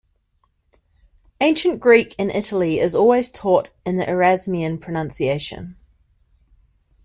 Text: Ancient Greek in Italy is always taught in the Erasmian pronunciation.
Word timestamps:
Ancient 1.41 1.79
Greek 1.79 2.15
in 2.17 2.31
Italy 2.31 2.79
is 2.79 2.95
always 2.95 3.29
taught 3.29 3.69
in 3.85 3.97
the 3.97 4.03
Erasmian 4.09 4.79
pronunciation. 4.81 5.75